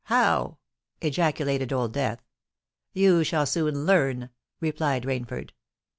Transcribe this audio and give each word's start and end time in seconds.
—how?" 0.05 0.57
ejaculated 1.01 1.71
Old 1.71 1.93
Death. 1.93 2.23
"You 2.91 3.23
shall 3.23 3.45
soon 3.45 3.85
learn," 3.85 4.31
replied 4.59 5.03
Rainford. 5.03 5.51